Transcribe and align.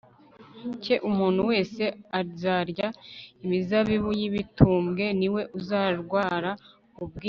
cye 0.81 0.95
Umuntu 1.09 1.41
wese 1.49 1.83
uzarya 2.21 2.87
imizabibu 3.43 4.09
y 4.19 4.23
ibitumbwe 4.29 5.05
ni 5.19 5.27
we 5.33 5.41
uzarwara 5.59 6.51
ubwinyo 7.01 7.19